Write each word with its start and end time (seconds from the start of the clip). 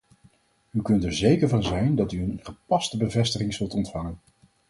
U 0.71 0.81
kunt 0.81 1.03
er 1.03 1.13
zeker 1.13 1.47
van 1.49 1.63
zijn 1.63 1.95
dat 1.95 2.11
u 2.11 2.21
een 2.21 2.39
gepaste 2.43 2.97
bevestiging 2.97 3.53
zult 3.53 3.73
ontvangen. 3.73 4.19